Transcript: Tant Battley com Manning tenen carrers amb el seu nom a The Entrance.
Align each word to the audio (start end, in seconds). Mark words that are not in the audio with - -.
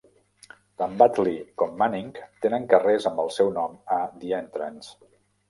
Tant 0.81 0.95
Battley 1.01 1.37
com 1.63 1.75
Manning 1.81 2.07
tenen 2.47 2.65
carrers 2.73 3.07
amb 3.11 3.23
el 3.27 3.31
seu 3.37 3.53
nom 3.61 3.79
a 3.99 4.01
The 4.25 4.35
Entrance. 4.41 4.93